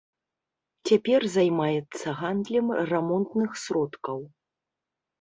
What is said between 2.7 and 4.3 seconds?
рамонтных сродкаў.